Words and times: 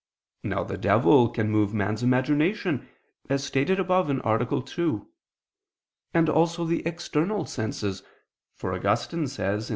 Now 0.41 0.63
the 0.63 0.79
devil 0.79 1.29
can 1.29 1.51
move 1.51 1.75
man's 1.75 2.01
imagination, 2.01 2.87
as 3.29 3.43
stated 3.43 3.79
above 3.79 4.09
(A. 4.09 4.61
2); 4.65 5.07
and 6.15 6.27
also 6.27 6.65
the 6.65 6.83
external 6.87 7.45
senses, 7.45 8.01
for 8.55 8.73
Augustine 8.73 9.27
says 9.27 9.67
(Qq. 9.69 9.69